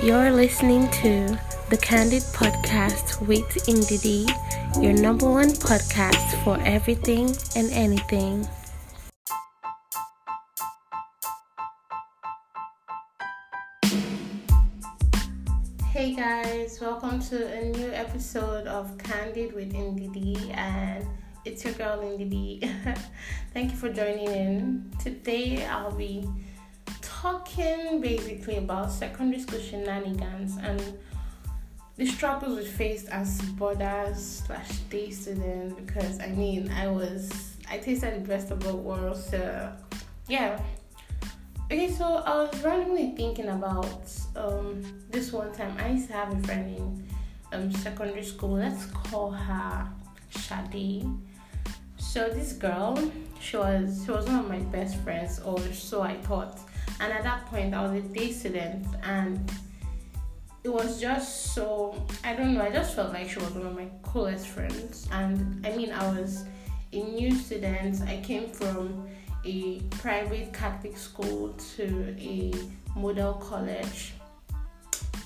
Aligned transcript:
You're 0.00 0.30
listening 0.30 0.88
to 1.02 1.36
the 1.70 1.76
Candid 1.76 2.22
Podcast 2.32 3.20
with 3.26 3.48
Indidi, 3.66 4.30
your 4.80 4.92
number 4.92 5.28
one 5.28 5.48
podcast 5.48 6.40
for 6.44 6.56
everything 6.60 7.34
and 7.56 7.68
anything. 7.72 8.46
Hey 15.90 16.14
guys, 16.14 16.80
welcome 16.80 17.20
to 17.22 17.52
a 17.52 17.64
new 17.70 17.90
episode 17.90 18.68
of 18.68 18.96
Candid 18.98 19.52
with 19.52 19.72
Indidi, 19.72 20.56
and 20.56 21.04
it's 21.44 21.64
your 21.64 21.74
girl 21.74 21.98
Indidi. 21.98 22.62
Thank 23.52 23.72
you 23.72 23.76
for 23.76 23.92
joining 23.92 24.28
in. 24.28 24.92
Today 25.00 25.66
I'll 25.66 25.90
be 25.90 26.24
talking 27.20 28.00
basically 28.00 28.58
about 28.58 28.92
secondary 28.92 29.40
school 29.40 29.58
shenanigans 29.58 30.56
and 30.62 30.80
the 31.96 32.06
struggles 32.06 32.56
we 32.56 32.64
faced 32.64 33.08
as 33.08 33.42
boarders 33.58 34.44
slash 34.46 34.70
day 34.88 35.10
students 35.10 35.74
because 35.74 36.20
I 36.20 36.28
mean 36.28 36.70
I 36.70 36.86
was 36.86 37.56
I 37.68 37.78
tasted 37.78 38.14
the 38.22 38.28
best 38.28 38.52
of 38.52 38.60
both 38.60 38.76
worlds 38.76 39.30
so 39.30 39.72
yeah. 40.28 40.60
Okay 41.72 41.90
so 41.90 42.04
I 42.04 42.36
was 42.36 42.62
randomly 42.62 43.14
thinking 43.16 43.48
about 43.48 44.00
um 44.36 44.80
this 45.10 45.32
one 45.32 45.52
time 45.52 45.76
I 45.76 45.88
used 45.88 46.06
to 46.06 46.12
have 46.12 46.32
a 46.32 46.40
friend 46.46 46.76
in 46.76 47.08
um 47.52 47.72
secondary 47.72 48.22
school 48.22 48.58
let's 48.58 48.86
call 48.86 49.32
her 49.32 49.88
Shadi 50.32 51.18
so 51.96 52.28
this 52.28 52.52
girl 52.52 52.96
she 53.40 53.56
was 53.56 54.04
she 54.04 54.12
was 54.12 54.26
one 54.26 54.38
of 54.38 54.48
my 54.48 54.60
best 54.70 54.96
friends 54.98 55.40
or 55.40 55.58
so 55.72 56.02
I 56.02 56.14
thought 56.14 56.60
and 57.00 57.12
at 57.12 57.22
that 57.22 57.46
point 57.46 57.74
I 57.74 57.82
was 57.82 57.92
a 57.92 58.08
day 58.08 58.32
student 58.32 58.86
and 59.02 59.50
it 60.64 60.68
was 60.68 61.00
just 61.00 61.54
so 61.54 62.06
I 62.24 62.34
don't 62.34 62.54
know, 62.54 62.62
I 62.62 62.70
just 62.70 62.94
felt 62.94 63.12
like 63.12 63.30
she 63.30 63.38
was 63.38 63.50
one 63.50 63.66
of 63.66 63.74
my 63.74 63.88
coolest 64.02 64.48
friends 64.48 65.08
and 65.12 65.66
I 65.66 65.76
mean 65.76 65.92
I 65.92 66.06
was 66.08 66.44
a 66.92 67.02
new 67.02 67.34
student. 67.34 68.02
I 68.08 68.20
came 68.22 68.48
from 68.48 69.06
a 69.44 69.80
private 70.02 70.52
Catholic 70.52 70.96
school 70.96 71.54
to 71.76 72.16
a 72.18 72.52
model 72.96 73.34
college 73.34 74.14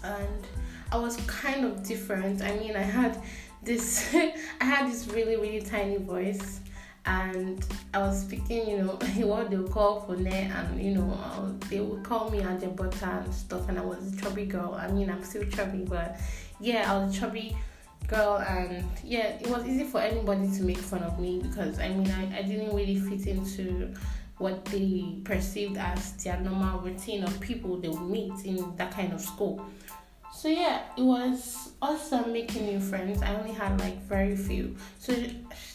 and 0.04 0.47
I 0.91 0.97
was 0.97 1.16
kind 1.27 1.64
of 1.64 1.82
different. 1.82 2.42
I 2.42 2.56
mean 2.56 2.77
I 2.77 2.82
had 2.82 3.22
this 3.62 4.14
I 4.60 4.64
had 4.64 4.91
this 4.91 5.08
really 5.08 5.36
really 5.36 5.62
tiny 5.62 5.97
voice 5.97 6.60
and 7.05 7.64
I 7.92 7.98
was 7.98 8.20
speaking, 8.20 8.69
you 8.69 8.78
know, 8.78 8.91
what 9.27 9.50
they 9.50 9.56
would 9.56 9.72
call 9.72 10.00
for 10.00 10.17
net, 10.17 10.50
and 10.50 10.83
you 10.83 10.95
know, 10.95 11.19
uh, 11.20 11.50
they 11.69 11.81
would 11.81 12.05
call 12.05 12.31
me 12.31 12.41
Butter 12.41 13.22
and 13.25 13.34
stuff, 13.34 13.69
and 13.69 13.78
I 13.78 13.83
was 13.83 14.12
a 14.12 14.17
chubby 14.17 14.47
girl. 14.47 14.75
I 14.75 14.91
mean, 14.91 15.11
I'm 15.11 15.25
still 15.25 15.44
chubby, 15.47 15.84
but 15.89 16.19
yeah, 16.61 16.92
I 16.92 16.98
was 16.98 17.17
a 17.17 17.20
chubby 17.20 17.56
girl, 18.06 18.36
and 18.48 18.84
yeah, 19.05 19.39
it 19.41 19.48
was 19.48 19.67
easy 19.67 19.84
for 19.84 20.00
anybody 20.00 20.50
to 20.56 20.62
make 20.62 20.78
fun 20.78 21.03
of 21.03 21.19
me 21.19 21.41
because 21.42 21.78
I 21.81 21.89
mean, 21.89 22.11
I, 22.11 22.39
I 22.39 22.42
didn't 22.42 22.75
really 22.75 22.98
fit 22.98 23.27
into 23.27 23.94
what 24.39 24.64
they 24.66 25.16
perceived 25.25 25.77
as 25.77 26.14
their 26.22 26.39
normal 26.41 26.81
routine 26.81 27.22
of 27.22 27.39
people 27.41 27.77
they 27.77 27.89
would 27.89 28.11
meet 28.11 28.33
in 28.44 28.77
that 28.77 28.92
kind 28.92 29.12
of 29.12 29.20
school. 29.20 29.64
So 30.42 30.48
yeah, 30.48 30.80
it 30.96 31.02
was 31.02 31.70
awesome 31.80 32.32
making 32.32 32.66
new 32.66 32.80
friends. 32.80 33.22
I 33.22 33.32
only 33.36 33.52
had 33.52 33.78
like 33.78 34.02
very 34.08 34.34
few. 34.34 34.74
So 34.98 35.14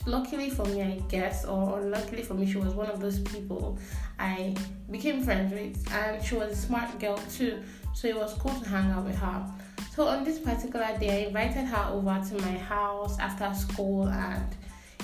luckily 0.06 0.50
for 0.50 0.66
me, 0.66 0.82
I 0.82 1.00
guess, 1.08 1.46
or 1.46 1.80
luckily 1.80 2.22
for 2.22 2.34
me, 2.34 2.52
she 2.52 2.58
was 2.58 2.74
one 2.74 2.88
of 2.88 3.00
those 3.00 3.18
people 3.20 3.80
I 4.20 4.58
became 4.92 5.24
friends 5.24 5.54
with, 5.54 5.90
and 5.94 6.22
she 6.22 6.36
was 6.36 6.52
a 6.52 6.56
smart 6.58 7.00
girl 7.00 7.18
too. 7.32 7.64
So 7.94 8.10
it 8.10 8.18
was 8.18 8.34
cool 8.34 8.60
to 8.60 8.68
hang 8.68 8.92
out 8.92 9.06
with 9.06 9.16
her. 9.16 9.50
So 9.96 10.06
on 10.06 10.26
this 10.26 10.38
particular 10.38 10.98
day, 11.00 11.24
I 11.24 11.28
invited 11.28 11.64
her 11.64 11.94
over 11.94 12.22
to 12.28 12.42
my 12.42 12.58
house 12.58 13.18
after 13.20 13.54
school, 13.54 14.10
and 14.10 14.54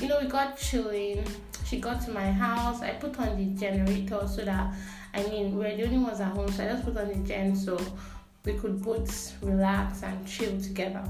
you 0.02 0.10
know 0.10 0.20
we 0.20 0.28
got 0.28 0.58
chilling. 0.58 1.24
She 1.66 1.80
got 1.80 2.02
to 2.02 2.12
my 2.12 2.30
house. 2.30 2.82
I 2.82 2.90
put 2.96 3.18
on 3.18 3.38
the 3.38 3.58
generator 3.58 4.28
so 4.28 4.44
that 4.44 4.74
I 5.14 5.24
mean 5.24 5.56
we're 5.56 5.74
the 5.78 5.86
only 5.86 6.00
ones 6.00 6.20
at 6.20 6.34
home, 6.34 6.52
so 6.52 6.66
I 6.66 6.68
just 6.68 6.84
put 6.84 6.98
on 6.98 7.08
the 7.08 7.26
gen 7.26 7.56
so 7.56 7.80
we 8.46 8.54
could 8.54 8.82
both 8.82 9.38
relax 9.42 10.04
and 10.04 10.28
chill 10.28 10.60
together. 10.62 11.04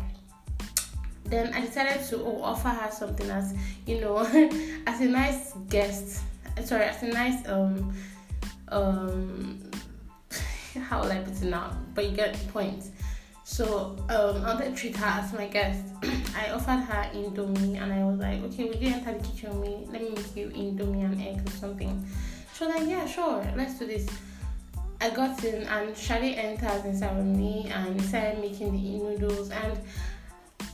Then 1.25 1.53
I 1.53 1.61
decided 1.61 2.05
to 2.09 2.17
oh, 2.23 2.41
offer 2.43 2.69
her 2.69 2.91
something 2.91 3.29
as 3.29 3.55
you 3.85 4.01
know, 4.01 4.17
as 4.87 5.01
a 5.01 5.05
nice 5.05 5.53
guest. 5.69 6.21
Sorry, 6.63 6.83
as 6.83 7.01
a 7.01 7.07
nice 7.07 7.47
um 7.47 7.93
um 8.69 9.71
how 10.89 11.01
will 11.01 11.11
I 11.11 11.19
put 11.19 11.33
it 11.33 11.43
now? 11.43 11.75
But 11.95 12.09
you 12.09 12.15
get 12.15 12.33
the 12.33 12.51
point. 12.51 12.85
So 13.45 13.97
um, 14.09 14.43
I 14.43 14.53
wanted 14.53 14.69
to 14.69 14.75
treat 14.75 14.95
her 14.95 15.05
as 15.05 15.33
my 15.33 15.47
guest. 15.47 15.83
I 16.35 16.51
offered 16.51 16.79
her 16.79 17.09
indomie 17.13 17.81
and 17.81 17.91
I 17.91 18.03
was 18.03 18.17
like, 18.19 18.41
okay, 18.43 18.65
would 18.65 18.81
you 18.81 18.89
enter 18.89 19.13
the 19.13 19.27
kitchen 19.27 19.59
with 19.59 19.69
me? 19.69 19.87
Let 19.91 20.01
me 20.01 20.09
make 20.09 20.35
you 20.35 20.47
indomie 20.47 21.03
and 21.03 21.21
eggs 21.21 21.53
or 21.53 21.57
something. 21.57 22.07
She 22.55 22.65
was 22.65 22.75
like, 22.75 22.89
yeah, 22.89 23.05
sure, 23.05 23.45
let's 23.55 23.77
do 23.77 23.85
this. 23.85 24.07
I 25.03 25.09
got 25.09 25.43
in 25.43 25.63
and 25.63 25.93
Shadi 25.93 26.37
enters 26.37 26.85
inside 26.85 27.17
with 27.17 27.25
me 27.25 27.69
and 27.69 28.01
started 28.03 28.39
making 28.39 28.71
the 28.71 29.03
noodles 29.03 29.49
and 29.49 29.77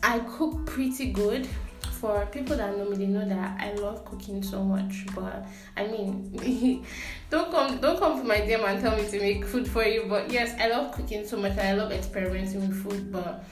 I 0.04 0.20
cook 0.20 0.68
pretty 0.68 1.12
good. 1.12 1.48
For 1.94 2.28
people 2.28 2.56
that 2.56 2.78
know 2.78 2.86
me, 2.86 2.96
they 2.96 3.08
know 3.08 3.28
that 3.28 3.60
I 3.60 3.74
love 3.74 4.06
cooking 4.06 4.44
so 4.44 4.64
much. 4.64 5.08
But 5.16 5.48
I 5.76 5.88
mean, 5.88 6.86
don't 7.32 7.50
come, 7.50 7.80
don't 7.82 7.98
come 7.98 8.20
to 8.20 8.24
my 8.24 8.38
DM 8.38 8.64
and 8.70 8.80
tell 8.80 8.96
me 8.96 9.10
to 9.10 9.20
make 9.20 9.46
food 9.46 9.68
for 9.68 9.84
you. 9.84 10.06
But 10.08 10.32
yes, 10.32 10.56
I 10.60 10.68
love 10.68 10.92
cooking 10.92 11.26
so 11.26 11.36
much. 11.36 11.54
and 11.54 11.62
I 11.62 11.74
love 11.74 11.92
experimenting 11.92 12.70
with 12.70 12.84
food. 12.84 13.12
But 13.12 13.44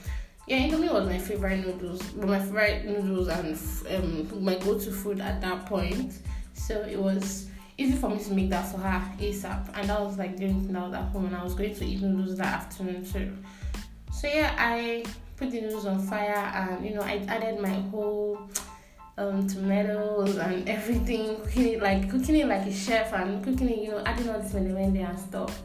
yeah, 0.46 0.58
Indomie 0.58 0.92
was 0.92 1.08
my 1.08 1.18
favorite 1.18 1.66
noodles, 1.66 2.02
but 2.02 2.28
my 2.28 2.38
favorite 2.38 2.84
noodles 2.84 3.26
and 3.26 3.58
um, 3.96 4.44
my 4.44 4.54
go-to 4.54 4.92
food 4.92 5.20
at 5.20 5.40
that 5.40 5.66
point. 5.66 6.20
So 6.54 6.82
it 6.82 6.98
was 7.00 7.48
easy 7.78 7.96
for 7.96 8.10
me 8.10 8.18
to 8.18 8.32
make 8.32 8.50
that 8.50 8.70
for 8.70 8.78
her 8.78 9.16
ASAP. 9.18 9.70
And 9.74 9.88
that 9.88 10.00
was 10.00 10.18
like 10.18 10.36
the 10.36 10.46
only 10.46 10.60
thing 10.64 10.72
that 10.72 10.82
was 10.82 10.94
at 10.94 11.04
home, 11.04 11.26
and 11.26 11.36
I 11.36 11.44
was 11.44 11.54
going 11.54 11.74
to 11.74 11.84
eat 11.84 12.02
noodles 12.02 12.36
that 12.36 12.46
afternoon 12.46 13.04
too. 13.04 13.36
So 14.12 14.26
yeah, 14.26 14.54
I 14.58 15.04
put 15.36 15.52
the 15.52 15.60
noodles 15.60 15.86
on 15.86 16.00
fire, 16.00 16.34
and 16.34 16.84
you 16.84 16.94
know, 16.94 17.02
I 17.02 17.24
added 17.28 17.60
my 17.60 17.74
whole 17.90 18.50
um, 19.16 19.46
tomatoes 19.46 20.36
and 20.36 20.68
everything, 20.76 21.36
cooking 21.36 21.68
it 21.68 21.82
like 21.82 22.10
cooking 22.10 22.36
it 22.36 22.48
like 22.48 22.66
a 22.66 22.72
chef, 22.72 23.12
and 23.12 23.42
cooking 23.44 23.70
it, 23.70 23.78
you 23.78 23.90
know, 23.92 24.02
adding 24.04 24.28
all 24.28 24.40
this 24.40 24.52
melende 24.52 25.08
and 25.08 25.18
stuff. 25.18 25.62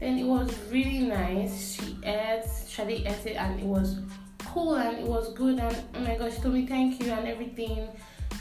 Then 0.00 0.18
it 0.18 0.24
was 0.24 0.56
really 0.70 1.00
nice. 1.00 1.72
She 1.72 1.98
ate, 2.04 2.44
Shadi 2.44 3.00
ate 3.00 3.26
it, 3.26 3.36
and 3.36 3.58
it 3.58 3.66
was 3.66 3.98
cool 4.44 4.74
and 4.74 4.98
it 4.98 5.04
was 5.06 5.32
good. 5.32 5.58
And 5.58 5.76
oh 5.94 6.00
my 6.00 6.16
gosh, 6.16 6.36
she 6.36 6.40
told 6.40 6.54
me 6.54 6.66
thank 6.66 7.02
you 7.02 7.10
and 7.10 7.26
everything 7.26 7.88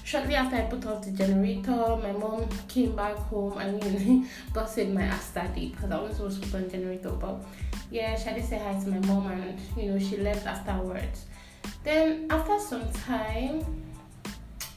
shortly 0.08 0.36
after 0.36 0.56
I 0.56 0.62
put 0.62 0.86
off 0.86 1.04
the 1.04 1.12
generator, 1.12 1.98
my 1.98 2.14
mom 2.14 2.48
came 2.70 2.96
back 2.96 3.18
home. 3.28 3.58
I 3.58 3.72
mean, 3.72 4.30
saved 4.66 4.94
my 4.94 5.02
ass 5.02 5.32
that 5.32 5.54
day 5.54 5.68
because 5.68 5.92
I 5.92 6.00
wasn't 6.00 6.16
supposed 6.16 6.44
to 6.44 6.50
put 6.50 6.64
on 6.64 6.70
generator. 6.70 7.10
But 7.10 7.44
yeah, 7.92 8.16
Shadi 8.16 8.42
said 8.42 8.62
hi 8.62 8.82
to 8.82 8.90
my 8.90 9.06
mom 9.06 9.28
and 9.28 9.60
you 9.76 9.92
know 9.92 10.00
she 10.00 10.16
left 10.16 10.48
afterwards. 10.48 11.26
Then 11.84 12.28
after 12.30 12.58
some 12.58 12.90
time, 12.94 13.66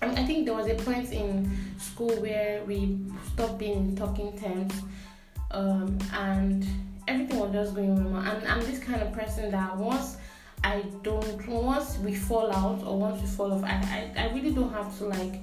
I 0.02 0.24
think 0.24 0.46
there 0.46 0.54
was 0.54 0.66
a 0.66 0.74
point 0.74 1.12
in 1.12 1.48
school 1.78 2.10
where 2.16 2.64
we 2.64 2.98
stopped 3.32 3.58
being 3.58 3.94
talking 3.94 4.36
terms, 4.36 4.74
um, 5.52 5.96
and 6.12 6.66
everything 7.06 7.38
was 7.38 7.52
just 7.52 7.76
going 7.76 8.12
wrong. 8.12 8.26
And 8.26 8.48
I'm 8.48 8.60
this 8.62 8.80
kind 8.80 9.00
of 9.00 9.12
person 9.12 9.52
that 9.52 9.76
once 9.76 10.16
I 10.70 10.82
don't 11.02 11.48
once 11.48 11.98
we 11.98 12.14
fall 12.14 12.52
out 12.52 12.86
or 12.86 12.96
once 12.96 13.20
we 13.20 13.26
fall 13.26 13.52
off, 13.52 13.64
I, 13.64 14.12
I, 14.16 14.22
I 14.22 14.32
really 14.32 14.52
don't 14.52 14.72
have 14.72 14.96
to 14.98 15.06
like 15.06 15.42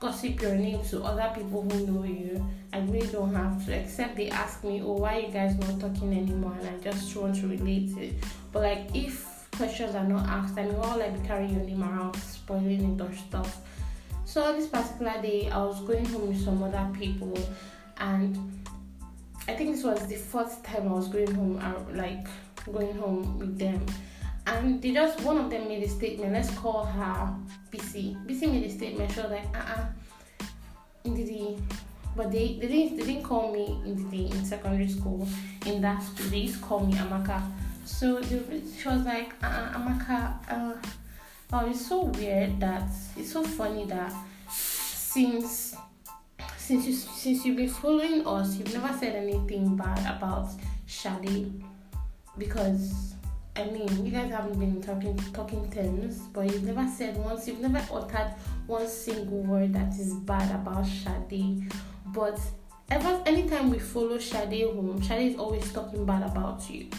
gossip 0.00 0.42
your 0.42 0.56
name 0.56 0.82
to 0.86 1.04
other 1.04 1.30
people 1.36 1.62
who 1.62 1.86
know 1.86 2.02
you. 2.02 2.44
I 2.72 2.80
really 2.80 3.06
don't 3.06 3.32
have 3.32 3.64
to, 3.66 3.80
except 3.80 4.16
they 4.16 4.28
ask 4.28 4.64
me, 4.64 4.82
Oh, 4.82 4.94
why 4.94 5.18
you 5.18 5.28
guys 5.28 5.56
not 5.56 5.78
talking 5.78 6.12
anymore? 6.12 6.56
And 6.60 6.68
I 6.68 6.78
just 6.80 7.14
want 7.14 7.36
to 7.36 7.46
relate 7.46 7.96
it. 7.96 8.14
But 8.50 8.62
like 8.64 8.88
if 8.92 9.48
questions 9.52 9.94
are 9.94 10.02
not 10.02 10.28
asked, 10.28 10.58
I 10.58 10.64
mean 10.64 10.76
why 10.78 10.96
will 10.96 11.02
I 11.04 11.10
be 11.10 11.24
carrying 11.24 11.54
your 11.54 11.62
name 11.62 11.84
around 11.84 12.16
spoiling 12.16 12.98
it 12.98 13.00
or 13.00 13.14
stuff? 13.14 13.60
So 14.24 14.52
this 14.52 14.66
particular 14.66 15.22
day 15.22 15.48
I 15.48 15.58
was 15.58 15.80
going 15.82 16.06
home 16.06 16.26
with 16.26 16.44
some 16.44 16.60
other 16.60 16.90
people 16.92 17.38
and 17.98 18.36
I 19.46 19.54
think 19.54 19.76
this 19.76 19.84
was 19.84 20.08
the 20.08 20.16
first 20.16 20.64
time 20.64 20.88
I 20.88 20.92
was 20.92 21.06
going 21.06 21.32
home 21.32 21.60
uh, 21.62 21.94
like 21.94 22.26
going 22.72 22.96
home 22.96 23.38
with 23.38 23.56
them 23.60 23.86
and 24.46 24.80
they 24.80 24.92
just 24.92 25.20
one 25.22 25.38
of 25.38 25.50
them 25.50 25.68
made 25.68 25.82
a 25.82 25.88
statement. 25.88 26.32
Let's 26.32 26.50
call 26.50 26.84
her 26.84 27.34
BC. 27.72 28.26
BC 28.26 28.50
made 28.52 28.64
a 28.64 28.70
statement. 28.70 29.12
She 29.12 29.20
was 29.20 29.30
like, 29.30 29.46
uh 29.54 29.58
uh-uh, 29.58 29.86
Indidi. 31.04 31.60
But 32.16 32.32
they, 32.32 32.58
they 32.60 32.68
didn't 32.68 32.96
they 32.96 33.04
didn't 33.04 33.24
call 33.24 33.52
me 33.52 33.66
Indidi 33.84 34.30
in 34.30 34.44
secondary 34.44 34.88
school. 34.88 35.28
In 35.66 35.80
that 35.82 36.02
school, 36.02 36.26
they 36.30 36.38
used 36.38 36.60
to 36.60 36.64
call 36.64 36.80
me 36.80 36.94
Amaka. 36.94 37.42
So 37.84 38.20
they, 38.20 38.62
she 38.78 38.88
was 38.88 39.04
like, 39.04 39.32
uh 39.42 39.46
uh 39.46 39.78
Amaka. 39.78 40.34
Uh, 40.48 40.74
oh, 41.52 41.70
it's 41.70 41.86
so 41.86 42.04
weird 42.04 42.60
that 42.60 42.88
it's 43.16 43.32
so 43.32 43.42
funny 43.42 43.84
that 43.86 44.12
since 44.48 45.76
since 46.56 46.86
you 46.86 46.92
since 46.92 47.44
you've 47.44 47.56
been 47.56 47.68
following 47.68 48.26
us, 48.26 48.56
you've 48.56 48.72
never 48.72 48.96
said 48.96 49.16
anything 49.16 49.76
bad 49.76 49.98
about 50.16 50.50
Shadi 50.86 51.52
because 52.38 53.15
I 53.56 53.64
mean, 53.64 54.04
you 54.04 54.12
guys 54.12 54.30
haven't 54.30 54.58
been 54.58 54.82
talking 54.82 55.16
talking 55.32 55.70
terms, 55.70 56.18
but 56.34 56.44
you've 56.52 56.64
never 56.64 56.86
said 56.88 57.16
once, 57.16 57.48
you've 57.48 57.60
never 57.60 57.82
uttered 57.90 58.34
one 58.66 58.86
single 58.86 59.42
word 59.42 59.72
that 59.72 59.94
is 59.98 60.12
bad 60.12 60.54
about 60.54 60.86
Shade. 60.86 61.72
But 62.08 62.38
ever 62.90 63.22
anytime 63.24 63.70
we 63.70 63.78
follow 63.78 64.18
Shade 64.18 64.62
home, 64.62 65.00
Shade 65.00 65.32
is 65.32 65.38
always 65.38 65.72
talking 65.72 66.04
bad 66.04 66.22
about 66.22 66.68
you. 66.68 66.90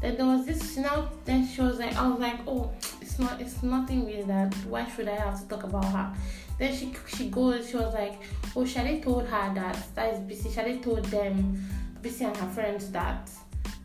Then 0.00 0.16
there 0.16 0.26
was 0.26 0.44
this 0.46 0.76
know 0.78 1.08
then 1.24 1.46
she 1.46 1.60
was 1.60 1.78
like 1.78 1.94
I 1.96 2.08
was 2.08 2.18
like, 2.18 2.40
Oh, 2.48 2.72
it's 3.00 3.20
not 3.20 3.40
it's 3.40 3.62
nothing 3.62 4.04
really 4.04 4.24
that 4.24 4.52
why 4.66 4.88
should 4.90 5.08
I 5.08 5.14
have 5.14 5.40
to 5.42 5.48
talk 5.48 5.62
about 5.62 5.84
her? 5.84 6.12
Then 6.58 6.74
she 6.74 6.92
she 7.06 7.30
goes, 7.30 7.70
she 7.70 7.76
was 7.76 7.94
like, 7.94 8.20
Oh, 8.56 8.64
Shade 8.64 9.04
told 9.04 9.26
her 9.26 9.54
that 9.54 9.78
that 9.94 10.12
is 10.12 10.18
busy. 10.20 10.50
Shade 10.50 10.82
told 10.82 11.04
them, 11.04 11.64
Busy 12.02 12.24
and 12.24 12.36
her 12.36 12.48
friends 12.48 12.90
that 12.90 13.30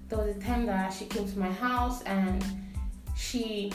there 0.10 0.20
was 0.20 0.36
a 0.36 0.40
time 0.40 0.66
that 0.66 0.90
she 0.92 1.06
came 1.06 1.28
to 1.28 1.40
my 1.40 1.52
house 1.52 2.02
and 2.04 2.44
she 3.16 3.72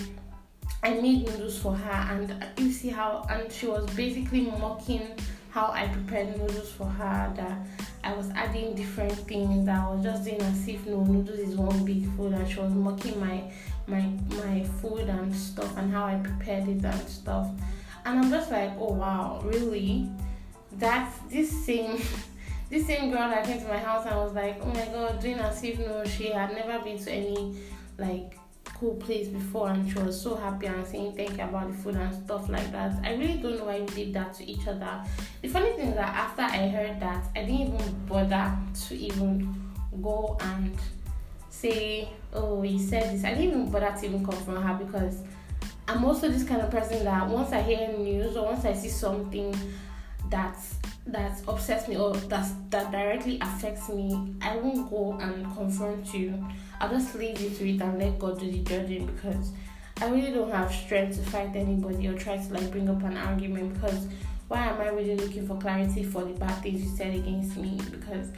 I 0.82 0.94
made 0.94 1.26
noodles 1.26 1.58
for 1.58 1.74
her 1.74 2.14
and 2.14 2.44
you 2.58 2.70
see 2.70 2.88
how 2.88 3.26
and 3.30 3.50
she 3.50 3.66
was 3.66 3.88
basically 3.94 4.42
mocking 4.42 5.16
how 5.50 5.70
I 5.72 5.86
prepared 5.86 6.36
noodles 6.36 6.72
for 6.72 6.84
her 6.86 7.32
that 7.36 7.58
I 8.02 8.12
was 8.12 8.28
adding 8.30 8.74
different 8.74 9.12
things 9.12 9.64
that 9.66 9.80
I 9.80 9.94
was 9.94 10.04
just 10.04 10.24
doing 10.24 10.42
as 10.42 10.68
if 10.68 10.84
no 10.86 11.04
noodles 11.04 11.38
is 11.38 11.54
one 11.54 11.84
big 11.84 12.04
food 12.16 12.32
and 12.32 12.50
she 12.50 12.58
was 12.58 12.72
mocking 12.72 13.18
my 13.20 13.50
my 13.86 14.02
my 14.36 14.64
food 14.82 15.08
and 15.08 15.34
stuff 15.34 15.76
and 15.78 15.92
how 15.92 16.04
I 16.04 16.16
prepared 16.16 16.68
it 16.68 16.84
and 16.84 17.08
stuff. 17.08 17.48
And 18.04 18.18
I'm 18.18 18.30
just 18.30 18.50
like 18.50 18.72
oh 18.78 18.92
wow 18.92 19.40
really? 19.44 20.10
That's 20.72 21.16
this 21.30 21.64
same 21.64 22.02
this 22.70 22.86
same 22.86 23.10
girl 23.10 23.28
that 23.28 23.44
came 23.44 23.60
to 23.60 23.68
my 23.68 23.78
house 23.78 24.06
and 24.06 24.16
was 24.16 24.32
like, 24.32 24.58
oh 24.62 24.66
my 24.66 24.86
god, 24.86 25.20
doing 25.20 25.38
as 25.38 25.62
if 25.62 25.78
no, 25.78 26.04
she 26.04 26.28
had 26.30 26.52
never 26.52 26.82
been 26.82 26.98
to 26.98 27.10
any 27.10 27.56
like 27.98 28.38
cool 28.64 28.94
place 28.96 29.28
before 29.28 29.70
and 29.70 29.90
she 29.90 29.98
was 29.98 30.20
so 30.20 30.34
happy 30.34 30.66
and 30.66 30.86
saying 30.86 31.14
thank 31.14 31.36
you 31.36 31.44
about 31.44 31.70
the 31.70 31.74
food 31.78 31.94
and 31.94 32.14
stuff 32.24 32.48
like 32.48 32.70
that. 32.72 32.92
I 33.04 33.14
really 33.14 33.38
don't 33.38 33.58
know 33.58 33.64
why 33.66 33.80
we 33.80 33.86
did 33.86 34.14
that 34.14 34.34
to 34.34 34.44
each 34.50 34.66
other. 34.66 35.02
The 35.42 35.48
funny 35.48 35.72
thing 35.72 35.88
is 35.90 35.94
that 35.94 36.14
after 36.14 36.42
I 36.42 36.68
heard 36.68 37.00
that, 37.00 37.24
I 37.36 37.40
didn't 37.44 37.74
even 37.74 38.06
bother 38.06 38.52
to 38.88 38.94
even 38.96 39.72
go 40.02 40.36
and 40.40 40.76
say, 41.50 42.08
oh, 42.32 42.62
he 42.62 42.78
said 42.78 43.14
this. 43.14 43.24
I 43.24 43.30
didn't 43.30 43.50
even 43.50 43.70
bother 43.70 43.94
to 44.00 44.06
even 44.06 44.24
confront 44.24 44.64
her 44.64 44.84
because 44.84 45.22
I'm 45.86 46.04
also 46.04 46.28
this 46.28 46.44
kind 46.44 46.60
of 46.60 46.70
person 46.70 47.04
that 47.04 47.28
once 47.28 47.52
I 47.52 47.62
hear 47.62 47.88
news 47.96 48.36
or 48.36 48.46
once 48.46 48.64
I 48.64 48.72
see 48.72 48.88
something 48.88 49.54
that's 50.28 50.76
that 51.06 51.40
upsets 51.46 51.86
me 51.86 51.96
or 51.96 52.14
that 52.14 52.50
that 52.70 52.90
directly 52.90 53.38
affects 53.40 53.88
me, 53.88 54.34
I 54.40 54.56
won't 54.56 54.88
go 54.90 55.18
and 55.20 55.44
confront 55.54 56.12
you. 56.14 56.44
I'll 56.80 56.90
just 56.90 57.14
leave 57.14 57.40
you 57.40 57.50
to 57.50 57.68
it 57.68 57.80
and 57.80 57.98
let 57.98 58.18
God 58.18 58.40
do 58.40 58.50
the 58.50 58.58
judging 58.60 59.06
because 59.06 59.52
I 60.00 60.08
really 60.08 60.32
don't 60.32 60.50
have 60.50 60.72
strength 60.72 61.16
to 61.16 61.30
fight 61.30 61.54
anybody 61.54 62.08
or 62.08 62.14
try 62.14 62.36
to 62.36 62.52
like 62.52 62.70
bring 62.70 62.88
up 62.88 63.02
an 63.02 63.16
argument 63.16 63.74
because 63.74 64.06
why 64.48 64.66
am 64.66 64.80
I 64.80 64.88
really 64.88 65.16
looking 65.16 65.46
for 65.46 65.56
clarity 65.58 66.02
for 66.02 66.24
the 66.24 66.32
bad 66.32 66.62
things 66.62 66.82
you 66.82 66.96
said 66.96 67.14
against 67.14 67.56
me? 67.56 67.78
Because 67.90 68.28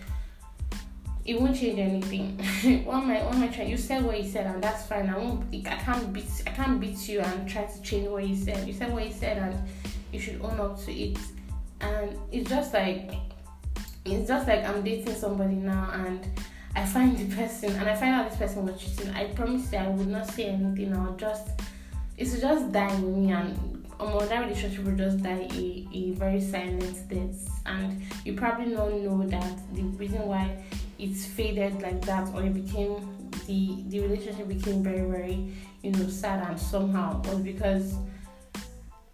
it 1.24 1.40
won't 1.40 1.56
change 1.56 1.78
anything. 1.78 2.38
what 2.84 3.02
am 3.02 3.10
I 3.10 3.22
what 3.24 3.34
am 3.34 3.42
I 3.42 3.48
trying 3.48 3.70
you 3.70 3.76
said 3.76 4.04
what 4.04 4.22
you 4.22 4.28
said 4.28 4.46
and 4.46 4.62
that's 4.62 4.86
fine. 4.86 5.08
I 5.08 5.16
won't 5.16 5.44
I 5.66 5.76
can't 5.76 6.12
beat 6.12 6.30
I 6.46 6.50
can't 6.50 6.80
beat 6.80 7.08
you 7.08 7.20
and 7.20 7.48
try 7.48 7.64
to 7.64 7.82
change 7.82 8.08
what 8.08 8.26
you 8.26 8.36
said. 8.36 8.66
You 8.66 8.74
said 8.74 8.92
what 8.92 9.06
you 9.06 9.12
said 9.12 9.38
and 9.38 9.68
you 10.12 10.18
should 10.18 10.40
own 10.42 10.60
up 10.60 10.84
to 10.84 10.92
it 10.92 11.16
and 11.80 12.16
it's 12.32 12.48
just 12.48 12.72
like 12.72 13.12
it's 14.04 14.28
just 14.28 14.46
like 14.46 14.64
I'm 14.64 14.82
dating 14.82 15.14
somebody 15.14 15.56
now 15.56 15.90
and 15.92 16.26
I 16.74 16.84
find 16.84 17.16
the 17.16 17.34
person 17.34 17.74
and 17.76 17.88
I 17.88 17.96
find 17.96 18.14
out 18.14 18.28
this 18.28 18.38
person 18.38 18.66
was 18.66 18.80
cheating. 18.80 19.10
I 19.10 19.26
promise 19.28 19.72
you 19.72 19.78
I 19.78 19.88
would 19.88 20.08
not 20.08 20.28
say 20.28 20.46
anything. 20.46 20.94
I'll 20.94 21.16
just 21.16 21.48
it's 22.16 22.40
just 22.40 22.74
in 22.74 23.26
me 23.26 23.32
and 23.32 23.86
um, 23.98 24.28
that 24.28 24.40
relationship 24.40 24.84
will 24.84 24.96
just 24.96 25.22
die 25.22 25.48
a, 25.52 25.88
a 25.92 26.10
very 26.12 26.40
silent 26.40 27.08
death. 27.08 27.62
And 27.64 28.02
you 28.24 28.34
probably 28.34 28.74
don't 28.74 29.04
know 29.04 29.26
that 29.26 29.74
the 29.74 29.82
reason 29.82 30.26
why 30.26 30.62
it's 30.98 31.26
faded 31.26 31.80
like 31.82 32.04
that 32.04 32.28
or 32.34 32.42
it 32.42 32.54
became 32.54 33.28
the 33.46 33.84
the 33.88 34.00
relationship 34.00 34.48
became 34.48 34.82
very 34.82 35.08
very 35.08 35.52
you 35.82 35.92
know 35.92 36.08
sad 36.08 36.48
and 36.48 36.58
somehow 36.58 37.20
was 37.24 37.40
because 37.40 37.96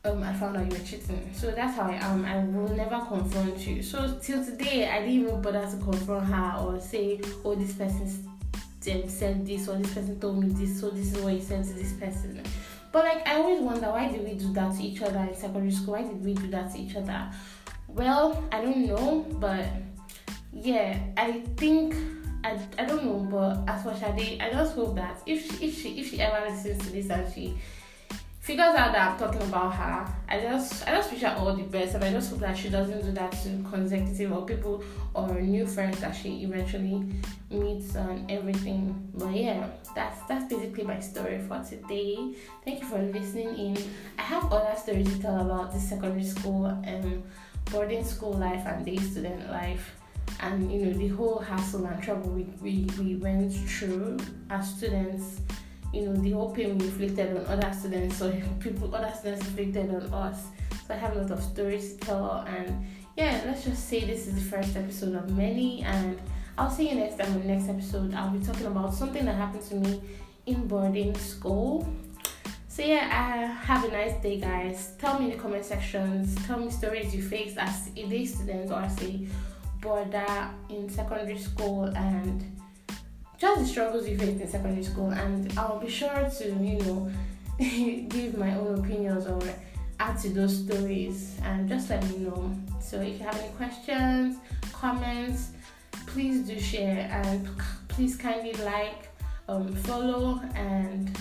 um, 0.04 0.22
I 0.22 0.32
found 0.32 0.56
out 0.56 0.64
you 0.64 0.78
were 0.78 0.84
cheating. 0.84 1.30
So 1.32 1.50
that's 1.52 1.76
how 1.76 1.90
I 1.90 1.94
am. 1.94 2.24
I 2.24 2.38
will 2.44 2.74
never 2.74 3.00
confront 3.06 3.58
you. 3.66 3.82
So 3.82 4.18
till 4.20 4.44
today, 4.44 4.88
I 4.88 5.00
didn't 5.00 5.14
even 5.14 5.40
bother 5.40 5.64
to 5.64 5.76
confront 5.76 6.26
her 6.26 6.56
or 6.60 6.80
say, 6.80 7.20
oh, 7.44 7.54
this 7.54 7.72
person 7.74 8.08
said 8.80 9.46
this 9.46 9.68
or 9.68 9.78
this 9.78 9.94
person 9.94 10.18
told 10.18 10.42
me 10.42 10.48
this, 10.48 10.80
so 10.80 10.90
this 10.90 11.12
is 11.12 11.18
what 11.22 11.34
you 11.34 11.40
said 11.40 11.64
to 11.64 11.72
this 11.72 11.92
person. 11.92 12.42
But 12.90 13.04
like, 13.04 13.28
I 13.28 13.36
always 13.36 13.62
wonder 13.62 13.90
why 13.90 14.08
did 14.08 14.24
we 14.24 14.34
do 14.34 14.52
that 14.54 14.76
to 14.76 14.82
each 14.82 15.00
other 15.02 15.20
in 15.20 15.34
secondary 15.34 15.70
school? 15.70 15.94
Why 15.94 16.02
did 16.02 16.24
we 16.24 16.34
do 16.34 16.48
that 16.48 16.72
to 16.72 16.78
each 16.78 16.96
other? 16.96 17.30
Well, 17.86 18.42
I 18.50 18.60
don't 18.60 18.86
know, 18.86 19.26
but 19.38 19.66
yeah, 20.52 20.98
I 21.16 21.42
think 21.56 21.94
I, 22.44 22.58
I 22.76 22.84
don't 22.84 23.04
know, 23.04 23.26
but 23.30 23.72
as 23.72 23.84
for 23.84 23.94
Shade, 23.94 24.40
I 24.40 24.50
just 24.50 24.74
hope 24.74 24.96
that 24.96 25.22
if 25.26 25.46
she, 25.46 25.66
if 25.66 25.80
she 25.80 26.00
if 26.00 26.10
she 26.10 26.20
ever 26.20 26.50
listens 26.50 26.84
to 26.84 26.90
this 26.90 27.08
and 27.08 27.32
she 27.32 27.56
figures 28.42 28.74
out 28.74 28.92
that 28.92 29.12
I'm 29.12 29.18
talking 29.18 29.40
about 29.42 29.72
her, 29.74 30.04
I 30.28 30.40
just 30.40 30.86
I 30.86 30.90
just 30.90 31.12
wish 31.12 31.22
her 31.22 31.34
all 31.38 31.54
the 31.54 31.62
best 31.62 31.94
and 31.94 32.02
I 32.02 32.10
just 32.10 32.28
hope 32.28 32.40
that 32.40 32.58
she 32.58 32.70
doesn't 32.70 33.02
do 33.04 33.12
that 33.12 33.30
to 33.30 33.64
consecutive 33.70 34.32
or 34.32 34.44
people 34.44 34.82
or 35.14 35.40
new 35.40 35.64
friends 35.64 36.00
that 36.00 36.10
she 36.10 36.42
eventually 36.42 37.06
meets 37.50 37.94
and 37.94 38.28
everything. 38.28 39.10
But 39.14 39.32
yeah, 39.32 39.68
that's 39.94 40.26
that's 40.26 40.52
basically 40.52 40.82
my 40.82 40.98
story 40.98 41.38
for 41.38 41.62
today. 41.62 42.34
Thank 42.64 42.80
you 42.80 42.88
for 42.88 42.98
listening 42.98 43.56
in. 43.56 43.78
I 44.18 44.22
have 44.22 44.52
other 44.52 44.76
stories 44.76 45.08
to 45.14 45.22
tell 45.22 45.40
about 45.40 45.72
the 45.72 45.78
secondary 45.78 46.24
school 46.24 46.66
and 46.66 47.22
boarding 47.66 48.04
school 48.04 48.32
life 48.32 48.66
and 48.66 48.84
day 48.84 48.96
student 48.96 49.50
life 49.50 49.94
and 50.40 50.72
you 50.72 50.86
know 50.86 50.92
the 50.92 51.08
whole 51.08 51.38
hassle 51.38 51.84
and 51.86 52.02
trouble 52.02 52.30
we, 52.30 52.42
we, 52.60 52.88
we 52.98 53.16
went 53.16 53.52
through 53.52 54.16
as 54.50 54.76
students 54.76 55.40
you 55.92 56.02
know, 56.02 56.14
the 56.14 56.30
whole 56.30 56.50
pain 56.50 56.78
we 56.78 56.86
inflicted 56.86 57.36
on 57.36 57.46
other 57.46 57.72
students 57.72 58.20
or 58.22 58.32
people, 58.60 58.94
other 58.94 59.12
students 59.16 59.46
inflicted 59.46 59.90
on 59.90 60.02
us. 60.14 60.46
So 60.86 60.94
I 60.94 60.96
have 60.96 61.16
a 61.16 61.20
lot 61.20 61.30
of 61.30 61.42
stories 61.42 61.94
to 61.94 61.98
tell, 61.98 62.44
and 62.48 62.86
yeah, 63.16 63.42
let's 63.46 63.64
just 63.64 63.88
say 63.88 64.04
this 64.04 64.26
is 64.26 64.34
the 64.34 64.56
first 64.56 64.76
episode 64.76 65.14
of 65.14 65.30
many, 65.36 65.82
and 65.82 66.18
I'll 66.56 66.70
see 66.70 66.88
you 66.88 66.94
next 66.94 67.18
time 67.18 67.32
in 67.32 67.40
the 67.40 67.48
next 67.54 67.68
episode. 67.68 68.14
I'll 68.14 68.30
be 68.30 68.44
talking 68.44 68.66
about 68.66 68.94
something 68.94 69.24
that 69.24 69.36
happened 69.36 69.64
to 69.68 69.74
me 69.76 70.00
in 70.46 70.66
boarding 70.66 71.16
school. 71.18 71.86
So 72.68 72.82
yeah, 72.82 73.04
uh, 73.04 73.54
have 73.66 73.84
a 73.84 73.88
nice 73.92 74.14
day, 74.22 74.40
guys. 74.40 74.94
Tell 74.98 75.18
me 75.18 75.26
in 75.26 75.32
the 75.32 75.36
comment 75.36 75.64
sections. 75.64 76.34
Tell 76.46 76.58
me 76.58 76.70
stories 76.70 77.14
you 77.14 77.22
faced 77.22 77.58
as 77.58 77.90
a 77.94 78.06
day 78.06 78.24
student 78.24 78.70
or 78.70 78.80
as 78.80 79.00
a 79.02 79.26
boarder 79.82 80.48
in 80.70 80.88
secondary 80.88 81.36
school 81.36 81.84
and 81.96 82.42
just 83.42 83.60
the 83.60 83.66
struggles 83.66 84.08
you 84.08 84.16
faced 84.16 84.40
in 84.40 84.48
secondary 84.48 84.84
school, 84.84 85.10
and 85.10 85.52
I'll 85.58 85.80
be 85.80 85.90
sure 85.90 86.30
to, 86.38 86.44
you 86.44 86.78
know, 86.78 87.10
give 88.08 88.38
my 88.38 88.54
own 88.54 88.78
opinions 88.78 89.26
or 89.26 89.42
add 89.98 90.16
to 90.20 90.28
those 90.28 90.56
stories 90.64 91.36
and 91.42 91.68
just 91.68 91.90
let 91.90 92.08
me 92.08 92.18
know. 92.18 92.54
So 92.80 93.00
if 93.00 93.18
you 93.18 93.24
have 93.24 93.36
any 93.36 93.52
questions, 93.54 94.36
comments, 94.72 95.50
please 96.06 96.46
do 96.46 96.60
share 96.60 97.10
and 97.10 97.48
please 97.88 98.14
kindly 98.14 98.52
like, 98.64 99.08
um, 99.48 99.74
follow 99.74 100.40
and 100.54 101.18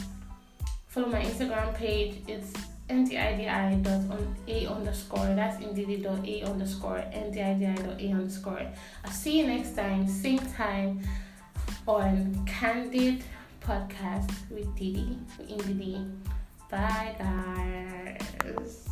follow 0.89 1.07
my 1.07 1.23
Instagram 1.23 1.73
page. 1.73 2.17
It's 2.27 2.53
ndidi.a 2.87 4.67
underscore. 4.67 5.25
That's 5.33 5.57
ndidi.a 5.57 6.43
underscore. 6.47 7.03
ndidi.a 7.15 8.11
underscore. 8.13 8.67
I'll 9.03 9.11
see 9.11 9.39
you 9.39 9.47
next 9.47 9.75
time, 9.75 10.07
same 10.07 10.37
time 10.55 11.01
on 11.97 12.45
Candid 12.45 13.21
Podcast 13.59 14.31
with 14.49 14.73
Didi. 14.77 15.19
In 15.49 15.57
Didi. 15.57 16.21
Bye, 16.69 17.15
guys. 17.19 18.87